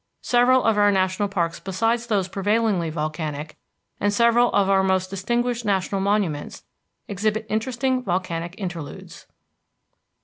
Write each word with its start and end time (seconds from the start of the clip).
Several 0.23 0.63
of 0.63 0.79
our 0.79 0.91
national 0.91 1.27
parks 1.29 1.59
besides 1.59 2.07
those 2.07 2.27
prevailingly 2.27 2.89
volcanic, 2.89 3.55
and 3.99 4.11
several 4.11 4.51
of 4.51 4.67
our 4.67 4.81
most 4.83 5.11
distinguished 5.11 5.63
national 5.63 6.01
monuments, 6.01 6.63
exhibit 7.07 7.45
interesting 7.49 8.01
volcanic 8.01 8.55
interludes. 8.57 9.27